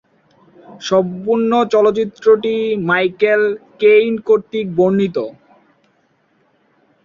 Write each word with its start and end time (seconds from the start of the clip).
সম্পূর্ণ 0.81 1.51
চলচ্চিত্রটি 1.73 2.55
Michael 2.87 3.41
Caine 3.81 4.13
কর্তৃক 4.27 4.67
বর্ণিত। 4.77 5.17